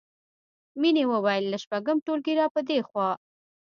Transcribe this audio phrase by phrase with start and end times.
[0.79, 3.09] مینې وویل له شپږم ټولګي راپدېخوا